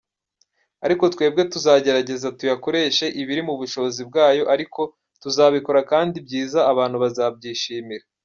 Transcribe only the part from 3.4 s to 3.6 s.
mu